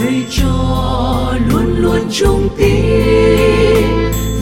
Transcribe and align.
thầy 0.00 0.26
cho 0.30 1.34
luôn 1.50 1.76
luôn 1.78 2.00
trung 2.10 2.48
tín 2.58 3.86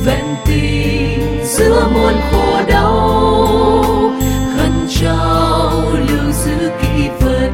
vẹn 0.05 0.25
tình 0.47 1.45
giữa 1.45 1.89
muôn 1.95 2.15
khổ 2.31 2.61
đau 2.69 4.13
khấn 4.57 4.73
trao 5.01 5.83
lưu 6.09 6.33
giữ 6.33 6.71
kỹ 6.83 7.09
phật, 7.21 7.51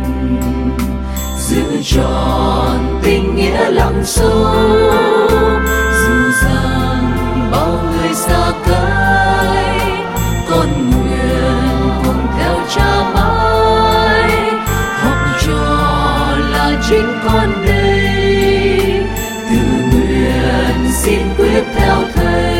giữ 1.39 1.63
tròn 1.85 3.01
tình 3.03 3.37
nghĩa 3.37 3.71
lặng 3.71 4.03
sâu. 4.05 5.10
Chính 16.91 17.07
con 17.25 17.51
đây. 17.67 18.01
Tự 19.51 19.57
nguyện 19.93 20.93
xin 20.93 21.21
quyết 21.39 21.63
theo 21.75 21.97
thầy. 22.15 22.51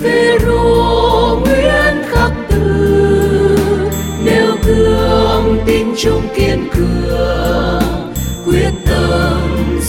Phêrô 0.00 1.40
nguyện 1.40 2.02
khắc 2.10 2.32
từ, 2.48 3.90
nêu 4.24 4.56
gương 4.66 5.58
tin 5.66 5.86
chung 6.02 6.22
kiên 6.34 6.51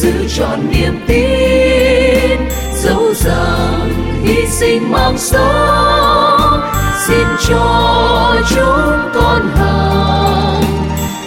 giữ 0.04 0.28
trọn 0.28 0.60
niềm 0.72 1.00
tin. 1.08 2.40
Dẫu 2.74 3.14
rằng 3.14 3.90
hy 4.24 4.48
sinh 4.48 4.92
mang 4.92 5.18
sống, 5.18 6.62
xin 7.08 7.28
cho 7.48 8.36
chúng 8.50 9.12
con 9.14 9.50
hàng 9.56 10.64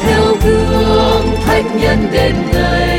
theo 0.03 0.34
gương 0.44 1.26
thánh 1.47 1.78
nhân 1.81 2.09
đến 2.12 2.34
ngày 2.53 2.95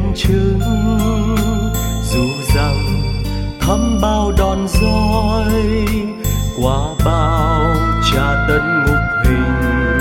nhân 0.00 0.12
chứng 0.14 0.60
dù 2.04 2.24
rằng 2.54 3.02
thăm 3.60 3.98
bao 4.02 4.32
đòn 4.38 4.68
roi, 4.68 5.86
qua 6.62 6.94
bao 7.04 7.74
tra 8.12 8.46
tấn 8.48 8.84
ngục 8.86 9.04
hình, 9.24 9.98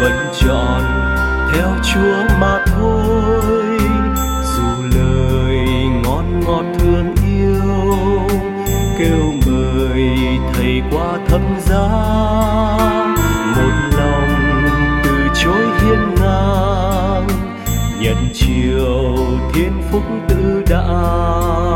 vẫn 0.00 0.12
chọn 0.40 0.82
theo 1.52 1.68
chúa 1.82 2.36
mà 2.40 2.64
thôi. 2.66 3.01
Tự 20.28 20.62
đạo 20.68 21.71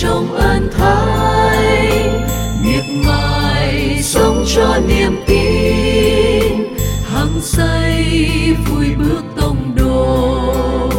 trong 0.00 0.34
ơn 0.34 0.70
thánh 0.78 2.26
miệt 2.64 2.84
mài 3.06 4.02
sống 4.02 4.44
cho 4.54 4.78
niềm 4.88 5.16
tin, 5.26 6.74
hăng 7.04 7.40
say 7.40 8.56
vui 8.68 8.86
bước 8.98 9.22
tông 9.36 9.74
đồ. 9.76 10.90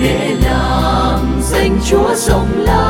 Để 0.00 0.36
làm 0.44 1.40
danh 1.42 1.78
chúa 1.90 2.14
rộng 2.14 2.48
lan 2.56 2.81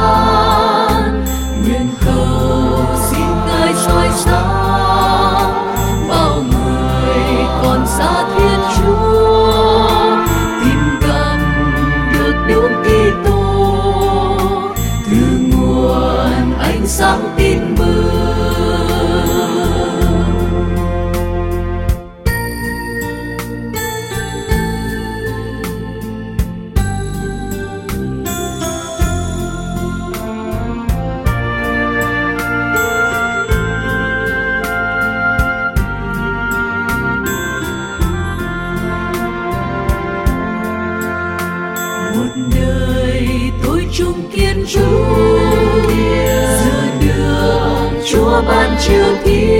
chúa 48.86 49.14
ban 49.24 49.51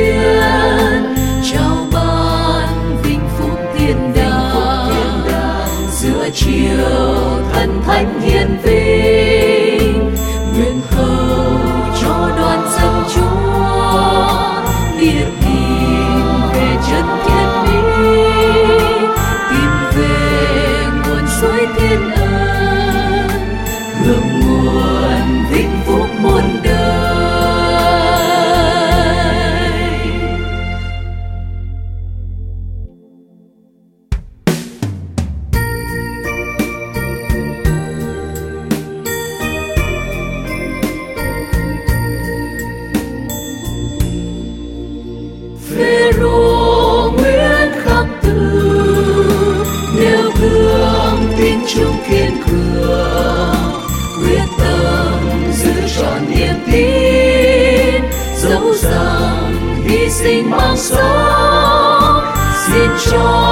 xin 62.98 63.51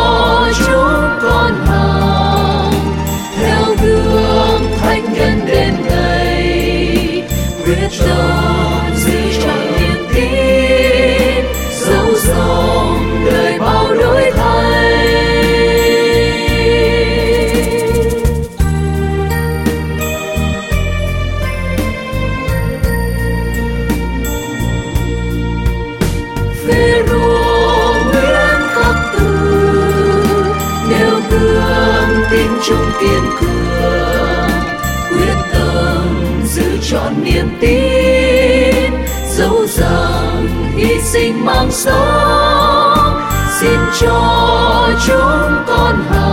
chung 32.62 32.76
trung 32.76 32.92
kiên 33.00 33.22
cường, 33.40 34.50
quyết 35.10 35.36
tâm 35.52 36.42
giữ 36.44 36.78
trọn 36.90 37.24
niềm 37.24 37.48
tin, 37.60 38.92
dẫu 39.28 39.66
rằng 39.66 40.46
hy 40.76 41.00
sinh 41.00 41.44
mang 41.44 41.70
sống, 41.70 43.20
xin 43.60 43.78
cho 44.00 44.88
chúng 45.06 45.64
con 45.68 46.04
hằng 46.10 46.29